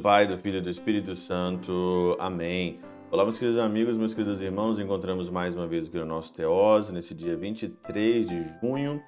Pai, 0.00 0.26
do 0.26 0.38
Filho 0.38 0.58
e 0.58 0.60
do 0.62 0.70
Espírito 0.70 1.14
Santo. 1.14 2.16
Amém. 2.18 2.80
Olá, 3.10 3.22
meus 3.22 3.38
queridos 3.38 3.60
amigos, 3.60 3.98
meus 3.98 4.14
queridos 4.14 4.40
irmãos. 4.40 4.78
Encontramos 4.78 5.28
mais 5.28 5.54
uma 5.54 5.66
vez 5.66 5.88
aqui 5.88 5.98
no 5.98 6.06
nosso 6.06 6.32
Teose, 6.32 6.90
nesse 6.90 7.14
dia 7.14 7.36
23 7.36 8.26
de 8.26 8.42
junho 8.62 9.02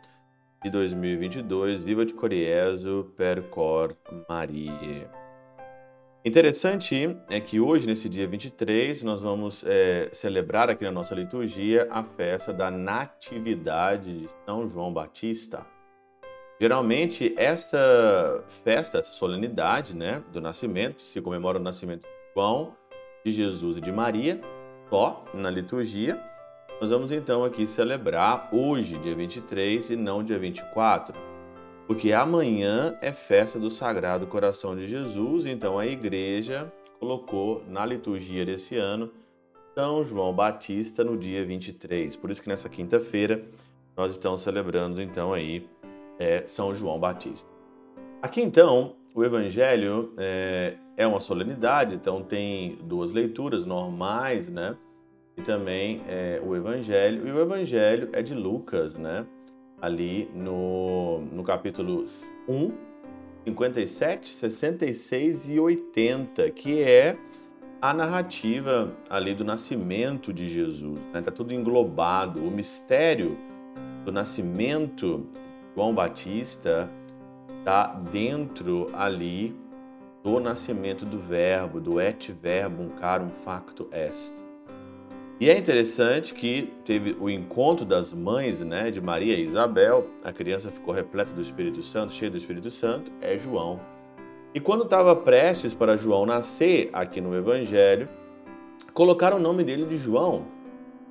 de 0.62 0.70
2022. 0.70 1.82
Viva 1.82 2.04
de 2.04 2.12
Coriezo, 2.12 3.10
Percor 3.16 3.96
Maria. 4.28 5.10
Interessante 6.22 7.16
é 7.30 7.40
que 7.40 7.58
hoje, 7.58 7.86
nesse 7.86 8.06
dia 8.06 8.28
23, 8.28 9.02
nós 9.02 9.22
vamos 9.22 9.64
é, 9.66 10.10
celebrar 10.12 10.68
aqui 10.68 10.84
na 10.84 10.92
nossa 10.92 11.14
liturgia 11.14 11.88
a 11.90 12.04
festa 12.04 12.52
da 12.52 12.70
Natividade 12.70 14.20
de 14.20 14.28
São 14.44 14.68
João 14.68 14.92
Batista. 14.92 15.66
Geralmente, 16.62 17.34
essa 17.36 18.44
festa, 18.62 18.98
essa 18.98 19.10
solenidade 19.10 19.96
né, 19.96 20.22
do 20.32 20.40
nascimento, 20.40 21.02
se 21.02 21.20
comemora 21.20 21.58
o 21.58 21.60
nascimento 21.60 22.02
de 22.02 22.08
João, 22.36 22.76
de 23.26 23.32
Jesus 23.32 23.78
e 23.78 23.80
de 23.80 23.90
Maria, 23.90 24.40
só 24.88 25.24
na 25.34 25.50
liturgia. 25.50 26.22
Nós 26.80 26.90
vamos 26.90 27.10
então 27.10 27.42
aqui 27.42 27.66
celebrar 27.66 28.48
hoje, 28.52 28.96
dia 28.98 29.12
23, 29.12 29.90
e 29.90 29.96
não 29.96 30.22
dia 30.22 30.38
24, 30.38 31.18
porque 31.88 32.12
amanhã 32.12 32.96
é 33.02 33.10
festa 33.10 33.58
do 33.58 33.68
Sagrado 33.68 34.28
Coração 34.28 34.76
de 34.76 34.86
Jesus, 34.86 35.46
então 35.46 35.80
a 35.80 35.86
igreja 35.88 36.72
colocou 37.00 37.64
na 37.66 37.84
liturgia 37.84 38.46
desse 38.46 38.76
ano 38.76 39.10
São 39.74 40.04
João 40.04 40.32
Batista 40.32 41.02
no 41.02 41.18
dia 41.18 41.44
23. 41.44 42.14
Por 42.14 42.30
isso 42.30 42.40
que 42.40 42.48
nessa 42.48 42.68
quinta-feira 42.68 43.42
nós 43.96 44.12
estamos 44.12 44.42
celebrando 44.42 45.02
então 45.02 45.32
aí 45.32 45.68
é 46.22 46.46
São 46.46 46.74
João 46.74 46.98
Batista. 46.98 47.50
Aqui 48.20 48.40
então, 48.40 48.94
o 49.14 49.24
Evangelho 49.24 50.12
é, 50.16 50.74
é 50.96 51.06
uma 51.06 51.20
solenidade, 51.20 51.94
então 51.94 52.22
tem 52.22 52.78
duas 52.84 53.12
leituras 53.12 53.66
normais, 53.66 54.48
né? 54.48 54.76
E 55.36 55.42
também 55.42 56.02
é, 56.08 56.40
o 56.44 56.54
Evangelho. 56.54 57.26
E 57.26 57.32
o 57.32 57.40
Evangelho 57.40 58.08
é 58.12 58.22
de 58.22 58.34
Lucas, 58.34 58.94
né? 58.94 59.26
Ali 59.80 60.30
no, 60.34 61.22
no 61.32 61.42
capítulo 61.42 62.04
1, 62.48 62.72
57, 63.44 64.28
66 64.28 65.48
e 65.48 65.58
80, 65.58 66.50
que 66.50 66.80
é 66.80 67.16
a 67.80 67.92
narrativa 67.92 68.96
ali 69.10 69.34
do 69.34 69.44
nascimento 69.44 70.32
de 70.32 70.48
Jesus. 70.48 71.00
Está 71.06 71.18
né? 71.18 71.22
Tá 71.22 71.32
tudo 71.32 71.52
englobado. 71.52 72.40
O 72.40 72.50
mistério 72.50 73.36
do 74.04 74.12
nascimento 74.12 75.26
João 75.74 75.94
Batista 75.94 76.90
está 77.60 77.86
dentro 77.86 78.90
ali 78.92 79.56
do 80.22 80.38
nascimento 80.38 81.04
do 81.06 81.18
verbo, 81.18 81.80
do 81.80 82.00
et 82.00 82.30
verbum 82.32 82.90
carum 82.90 83.30
facto 83.30 83.88
est. 83.90 84.44
E 85.40 85.50
é 85.50 85.56
interessante 85.56 86.34
que 86.34 86.72
teve 86.84 87.16
o 87.18 87.28
encontro 87.28 87.84
das 87.84 88.12
mães, 88.12 88.60
né, 88.60 88.90
de 88.90 89.00
Maria 89.00 89.34
e 89.34 89.44
Isabel. 89.44 90.06
A 90.22 90.30
criança 90.32 90.70
ficou 90.70 90.94
repleta 90.94 91.32
do 91.32 91.40
Espírito 91.40 91.82
Santo, 91.82 92.12
cheia 92.12 92.30
do 92.30 92.36
Espírito 92.36 92.70
Santo, 92.70 93.10
é 93.20 93.36
João. 93.36 93.80
E 94.54 94.60
quando 94.60 94.84
estava 94.84 95.16
prestes 95.16 95.74
para 95.74 95.96
João 95.96 96.26
nascer 96.26 96.90
aqui 96.92 97.20
no 97.20 97.34
Evangelho, 97.34 98.08
colocaram 98.92 99.38
o 99.38 99.40
nome 99.40 99.64
dele 99.64 99.86
de 99.86 99.96
João. 99.96 100.44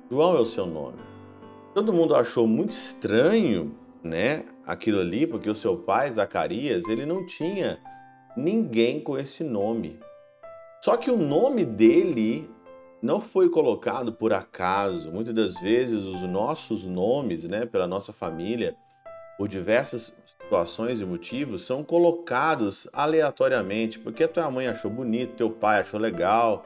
João 0.08 0.36
é 0.36 0.40
o 0.40 0.46
seu 0.46 0.66
nome. 0.66 0.98
Todo 1.74 1.92
mundo 1.92 2.14
achou 2.14 2.46
muito 2.46 2.70
estranho 2.70 3.74
né, 4.02 4.44
aquilo 4.66 5.00
ali, 5.00 5.26
porque 5.26 5.48
o 5.48 5.54
seu 5.54 5.76
pai, 5.76 6.10
Zacarias, 6.10 6.88
ele 6.88 7.06
não 7.06 7.24
tinha 7.24 7.78
ninguém 8.36 9.00
com 9.00 9.16
esse 9.16 9.44
nome. 9.44 10.00
Só 10.80 10.96
que 10.96 11.10
o 11.10 11.16
nome 11.16 11.64
dele 11.64 12.50
não 13.00 13.20
foi 13.20 13.48
colocado 13.48 14.12
por 14.12 14.32
acaso. 14.32 15.12
Muitas 15.12 15.34
das 15.34 15.60
vezes 15.60 16.04
os 16.04 16.22
nossos 16.22 16.84
nomes, 16.84 17.44
né, 17.44 17.66
pela 17.66 17.86
nossa 17.86 18.12
família, 18.12 18.76
por 19.38 19.48
diversas 19.48 20.14
situações 20.26 21.00
e 21.00 21.04
motivos, 21.04 21.64
são 21.64 21.82
colocados 21.82 22.88
aleatoriamente, 22.92 23.98
porque 23.98 24.24
a 24.24 24.28
tua 24.28 24.50
mãe 24.50 24.68
achou 24.68 24.90
bonito, 24.90 25.36
teu 25.36 25.50
pai 25.50 25.80
achou 25.80 25.98
legal, 25.98 26.64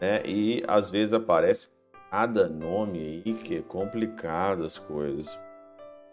né? 0.00 0.22
E 0.26 0.62
às 0.68 0.90
vezes 0.90 1.12
aparece 1.12 1.68
cada 2.10 2.48
nome 2.48 2.98
aí 2.98 3.34
que 3.34 3.56
é 3.56 3.62
complicado 3.62 4.64
as 4.64 4.78
coisas. 4.78 5.38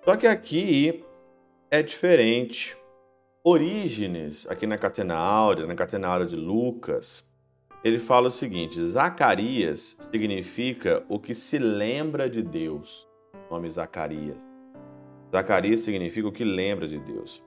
Só 0.03 0.17
que 0.17 0.27
aqui 0.27 1.03
é 1.71 1.81
diferente. 1.81 2.77
Orígenes, 3.41 4.47
aqui 4.49 4.65
na 4.65 4.77
Catena 4.77 5.15
Áurea, 5.15 5.65
na 5.65 5.75
Catena 5.75 6.07
Áurea 6.07 6.27
de 6.27 6.35
Lucas, 6.35 7.25
ele 7.83 7.99
fala 7.99 8.27
o 8.27 8.31
seguinte: 8.31 8.83
Zacarias 8.83 9.97
significa 9.99 11.05
o 11.07 11.19
que 11.19 11.33
se 11.33 11.57
lembra 11.57 12.29
de 12.29 12.41
Deus. 12.41 13.07
O 13.49 13.53
nome 13.53 13.69
Zacarias. 13.69 14.37
Zacarias 15.31 15.81
significa 15.81 16.27
o 16.27 16.31
que 16.31 16.43
lembra 16.43 16.87
de 16.87 16.99
Deus. 16.99 17.43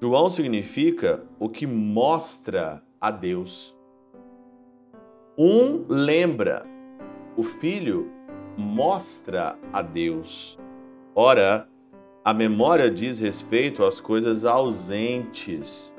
João 0.00 0.28
significa 0.30 1.24
o 1.38 1.48
que 1.48 1.66
mostra 1.66 2.82
a 3.00 3.10
Deus. 3.10 3.74
Um 5.36 5.86
lembra, 5.88 6.66
o 7.36 7.42
filho 7.42 8.10
mostra 8.56 9.58
a 9.72 9.82
Deus. 9.82 10.58
Ora, 11.14 11.68
a 12.26 12.34
memória 12.34 12.90
diz 12.90 13.20
respeito 13.20 13.84
às 13.84 14.00
coisas 14.00 14.44
ausentes, 14.44 15.94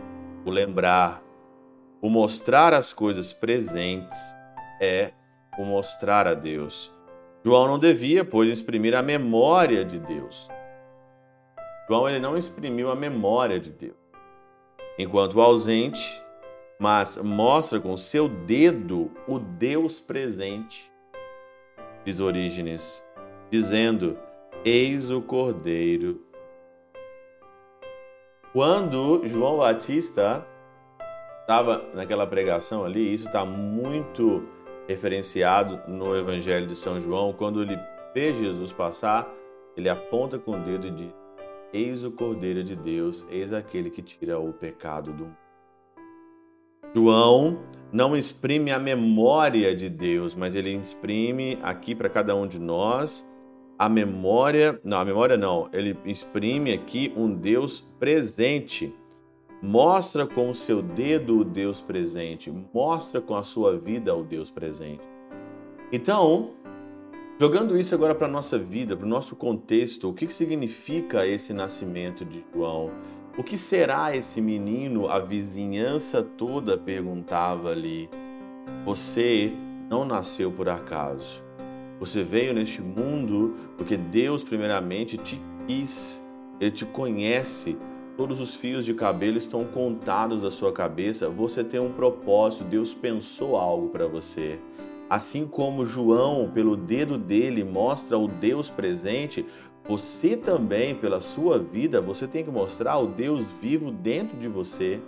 o 0.45 0.49
lembrar. 0.49 1.23
O 2.01 2.09
mostrar 2.09 2.73
as 2.73 2.91
coisas 2.91 3.31
presentes 3.31 4.19
é 4.81 5.13
o 5.57 5.63
mostrar 5.63 6.27
a 6.27 6.33
Deus. 6.33 6.93
João 7.45 7.65
não 7.65 7.79
devia, 7.79 8.25
pois, 8.25 8.49
exprimir 8.49 8.93
a 8.93 9.01
memória 9.01 9.85
de 9.85 9.99
Deus. 9.99 10.49
João 11.87 12.09
ele 12.09 12.19
não 12.19 12.35
exprimiu 12.35 12.91
a 12.91 12.95
memória 12.95 13.57
de 13.57 13.71
Deus. 13.71 13.95
Enquanto 14.99 15.39
ausente, 15.39 16.21
mas 16.77 17.15
mostra 17.15 17.79
com 17.79 17.95
seu 17.95 18.27
dedo 18.27 19.09
o 19.29 19.39
Deus 19.39 19.97
presente, 19.97 20.91
diz 22.03 22.19
Orígenes, 22.19 23.01
dizendo: 23.49 24.26
Eis 24.69 25.09
o 25.11 25.21
Cordeiro. 25.21 26.19
Quando 28.51 29.25
João 29.25 29.59
Batista 29.59 30.45
estava 31.39 31.85
naquela 31.93 32.27
pregação 32.27 32.83
ali, 32.83 33.13
isso 33.13 33.27
está 33.27 33.45
muito 33.45 34.45
referenciado 34.85 35.79
no 35.87 36.13
Evangelho 36.17 36.67
de 36.67 36.75
São 36.75 36.99
João, 36.99 37.31
quando 37.31 37.61
ele 37.61 37.79
vê 38.13 38.33
Jesus 38.33 38.73
passar, 38.73 39.33
ele 39.77 39.87
aponta 39.87 40.37
com 40.37 40.51
o 40.51 40.59
dedo 40.59 40.87
e 40.87 40.91
diz: 40.91 41.13
Eis 41.71 42.03
o 42.03 42.11
Cordeiro 42.11 42.61
de 42.61 42.75
Deus, 42.75 43.25
eis 43.31 43.53
aquele 43.53 43.89
que 43.89 44.01
tira 44.01 44.37
o 44.37 44.51
pecado 44.51 45.13
do 45.13 45.23
mundo. 45.27 45.37
João 46.93 47.63
não 47.89 48.17
exprime 48.17 48.71
a 48.71 48.79
memória 48.79 49.73
de 49.73 49.87
Deus, 49.87 50.35
mas 50.35 50.55
ele 50.55 50.73
exprime 50.73 51.57
aqui 51.63 51.95
para 51.95 52.09
cada 52.09 52.35
um 52.35 52.45
de 52.45 52.59
nós 52.59 53.25
a 53.77 53.87
memória, 53.87 54.79
não, 54.83 54.99
a 54.99 55.05
memória 55.05 55.37
não, 55.37 55.69
ele 55.71 55.95
exprime 56.03 56.73
aqui 56.73 57.13
um 57.15 57.33
Deus 57.33 57.87
presente. 57.99 58.93
Mostra 59.61 60.25
com 60.25 60.49
o 60.49 60.53
seu 60.53 60.81
dedo 60.81 61.39
o 61.39 61.43
Deus 61.43 61.81
presente, 61.81 62.51
mostra 62.73 63.19
com 63.21 63.35
a 63.35 63.43
sua 63.43 63.77
vida 63.77 64.15
o 64.15 64.23
Deus 64.23 64.49
presente. 64.49 65.07
Então, 65.91 66.51
jogando 67.39 67.77
isso 67.77 67.93
agora 67.93 68.13
para 68.13 68.27
a 68.27 68.31
nossa 68.31 68.57
vida, 68.57 68.95
para 68.95 69.05
o 69.05 69.09
nosso 69.09 69.35
contexto, 69.35 70.09
o 70.09 70.13
que 70.13 70.31
significa 70.31 71.25
esse 71.25 71.53
nascimento 71.53 72.25
de 72.25 72.43
João? 72.53 72.91
O 73.37 73.43
que 73.43 73.57
será 73.57 74.15
esse 74.15 74.41
menino? 74.41 75.07
A 75.07 75.19
vizinhança 75.19 76.23
toda 76.23 76.77
perguntava 76.77 77.69
ali. 77.69 78.09
Você 78.85 79.53
não 79.89 80.03
nasceu 80.05 80.51
por 80.51 80.67
acaso. 80.67 81.46
Você 81.99 82.23
veio 82.23 82.53
neste 82.53 82.81
mundo 82.81 83.55
porque 83.75 83.97
Deus, 83.97 84.43
primeiramente, 84.43 85.17
te 85.17 85.41
quis, 85.65 86.25
Ele 86.59 86.71
te 86.71 86.85
conhece. 86.85 87.77
Todos 88.15 88.39
os 88.39 88.55
fios 88.55 88.85
de 88.85 88.93
cabelo 88.93 89.37
estão 89.37 89.65
contados 89.65 90.41
da 90.41 90.51
sua 90.51 90.71
cabeça. 90.71 91.29
Você 91.29 91.63
tem 91.63 91.79
um 91.79 91.91
propósito, 91.91 92.63
Deus 92.63 92.93
pensou 92.93 93.55
algo 93.55 93.89
para 93.89 94.07
você. 94.07 94.59
Assim 95.09 95.47
como 95.47 95.85
João, 95.85 96.51
pelo 96.51 96.75
dedo 96.75 97.17
dele, 97.17 97.63
mostra 97.63 98.17
o 98.17 98.27
Deus 98.27 98.69
presente, 98.69 99.45
você 99.87 100.35
também, 100.35 100.93
pela 100.93 101.21
sua 101.21 101.57
vida, 101.57 102.01
você 102.01 102.27
tem 102.27 102.43
que 102.43 102.51
mostrar 102.51 102.97
o 102.97 103.07
Deus 103.07 103.49
vivo 103.49 103.89
dentro 103.89 104.37
de 104.37 104.49
você. 104.49 104.99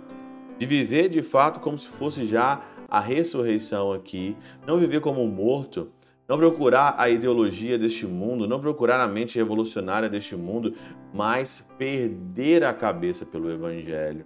De 0.58 0.64
viver 0.64 1.08
de 1.08 1.22
fato 1.22 1.60
como 1.60 1.76
se 1.76 1.86
fosse 1.86 2.24
já 2.24 2.62
a 2.88 2.98
ressurreição 2.98 3.92
aqui. 3.92 4.34
Não 4.66 4.78
viver 4.78 5.00
como 5.00 5.26
morto, 5.26 5.90
não 6.30 6.38
procurar 6.38 6.94
a 6.96 7.10
ideologia 7.10 7.76
deste 7.76 8.06
mundo, 8.06 8.46
não 8.46 8.60
procurar 8.60 9.00
a 9.00 9.08
mente 9.08 9.36
revolucionária 9.36 10.08
deste 10.08 10.36
mundo, 10.36 10.74
mas 11.12 11.68
perder 11.76 12.62
a 12.62 12.72
cabeça 12.72 13.26
pelo 13.26 13.50
Evangelho. 13.50 14.24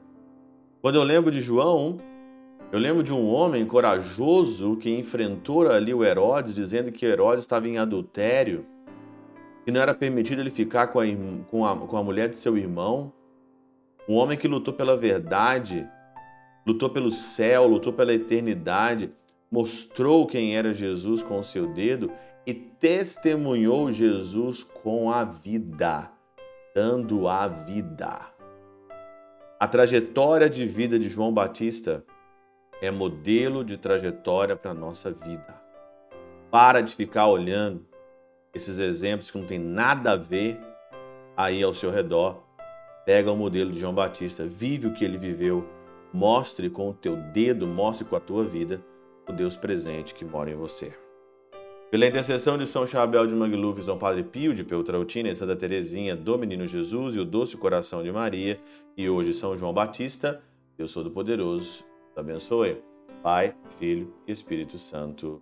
Quando 0.82 0.96
eu 0.96 1.02
lembro 1.02 1.30
de 1.30 1.40
João, 1.40 1.98
Eu 2.74 2.80
lembro 2.80 3.04
de 3.04 3.12
um 3.12 3.32
homem 3.32 3.64
corajoso 3.64 4.76
que 4.76 4.90
enfrentou 4.90 5.70
ali 5.70 5.94
o 5.94 6.04
Herodes, 6.04 6.56
dizendo 6.56 6.90
que 6.90 7.06
Herodes 7.06 7.44
estava 7.44 7.68
em 7.68 7.78
adultério, 7.78 8.66
que 9.64 9.70
não 9.70 9.80
era 9.80 9.94
permitido 9.94 10.40
ele 10.40 10.50
ficar 10.50 10.88
com 10.88 10.98
a, 10.98 11.04
com 11.48 11.64
a, 11.64 11.76
com 11.76 11.96
a 11.96 12.02
mulher 12.02 12.28
de 12.28 12.36
seu 12.36 12.58
irmão. 12.58 13.12
Um 14.08 14.16
homem 14.16 14.36
que 14.36 14.48
lutou 14.48 14.74
pela 14.74 14.96
verdade, 14.96 15.88
lutou 16.66 16.90
pelo 16.90 17.12
céu, 17.12 17.64
lutou 17.68 17.92
pela 17.92 18.12
eternidade, 18.12 19.12
mostrou 19.54 20.26
quem 20.26 20.56
era 20.56 20.74
Jesus 20.74 21.22
com 21.22 21.38
o 21.38 21.44
seu 21.44 21.68
dedo 21.68 22.10
e 22.44 22.52
testemunhou 22.52 23.92
Jesus 23.92 24.64
com 24.64 25.12
a 25.12 25.22
vida, 25.22 26.10
dando 26.74 27.28
a 27.28 27.46
vida. 27.46 28.20
A 29.60 29.68
trajetória 29.68 30.50
de 30.50 30.66
vida 30.66 30.98
de 30.98 31.08
João 31.08 31.32
Batista 31.32 32.04
é 32.82 32.90
modelo 32.90 33.64
de 33.64 33.76
trajetória 33.76 34.56
para 34.56 34.72
a 34.72 34.74
nossa 34.74 35.12
vida. 35.12 35.54
Para 36.50 36.80
de 36.80 36.92
ficar 36.92 37.28
olhando 37.28 37.86
esses 38.52 38.80
exemplos 38.80 39.30
que 39.30 39.38
não 39.38 39.46
tem 39.46 39.60
nada 39.60 40.10
a 40.10 40.16
ver 40.16 40.58
aí 41.36 41.62
ao 41.62 41.72
seu 41.72 41.92
redor. 41.92 42.42
Pega 43.06 43.30
o 43.30 43.36
modelo 43.36 43.70
de 43.70 43.78
João 43.78 43.94
Batista, 43.94 44.44
vive 44.44 44.88
o 44.88 44.94
que 44.94 45.04
ele 45.04 45.16
viveu, 45.16 45.64
mostre 46.12 46.68
com 46.68 46.90
o 46.90 46.92
teu 46.92 47.14
dedo, 47.32 47.68
mostre 47.68 48.04
com 48.04 48.16
a 48.16 48.20
tua 48.20 48.44
vida 48.44 48.82
o 49.28 49.32
Deus 49.32 49.56
presente 49.56 50.14
que 50.14 50.24
mora 50.24 50.50
em 50.50 50.54
você. 50.54 50.92
Pela 51.90 52.06
intercessão 52.06 52.58
de 52.58 52.66
São 52.66 52.86
Chabel 52.86 53.26
de 53.26 53.34
Mangluf, 53.34 53.80
São 53.82 53.96
Padre 53.96 54.24
Pio 54.24 54.52
de 54.52 54.64
Peltrautina 54.64 55.28
e 55.28 55.34
Santa 55.34 55.54
Teresinha 55.54 56.16
do 56.16 56.36
Menino 56.36 56.66
Jesus 56.66 57.14
e 57.14 57.20
o 57.20 57.24
Doce 57.24 57.56
Coração 57.56 58.02
de 58.02 58.10
Maria, 58.10 58.60
e 58.96 59.08
hoje 59.08 59.32
São 59.32 59.56
João 59.56 59.72
Batista, 59.72 60.42
eu 60.76 60.88
sou 60.88 61.04
do 61.04 61.10
Poderoso, 61.10 61.84
te 62.12 62.18
abençoe. 62.18 62.82
Pai, 63.22 63.54
Filho 63.78 64.12
e 64.26 64.32
Espírito 64.32 64.76
Santo. 64.76 65.40